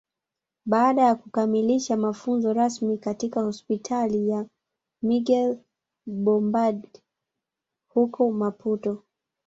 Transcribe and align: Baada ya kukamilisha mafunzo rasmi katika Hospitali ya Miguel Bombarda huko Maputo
Baada 0.65 1.01
ya 1.01 1.15
kukamilisha 1.15 1.97
mafunzo 1.97 2.53
rasmi 2.53 2.97
katika 2.97 3.41
Hospitali 3.41 4.29
ya 4.29 4.45
Miguel 5.01 5.57
Bombarda 6.05 6.89
huko 7.87 8.31
Maputo 8.31 9.03